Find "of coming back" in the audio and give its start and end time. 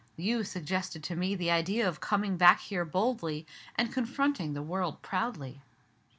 1.87-2.61